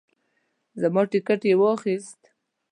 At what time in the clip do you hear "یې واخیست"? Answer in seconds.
1.49-2.21